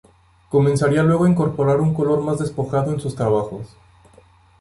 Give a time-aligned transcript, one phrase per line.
[0.49, 3.67] Comenzaría luego a incorporar un color más despojado en sus trabajos.